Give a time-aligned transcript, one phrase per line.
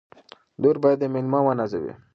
[0.61, 1.93] لور باید مېلمه ونازوي.